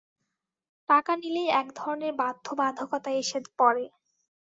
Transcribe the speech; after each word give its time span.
টাকা 0.89 1.13
নিলেই 1.17 1.49
এক 1.61 1.67
ধরনের 1.75 2.13
বাধ্যবাধকতা 2.21 3.09
এসে 3.21 3.39
পড়ে। 3.59 3.85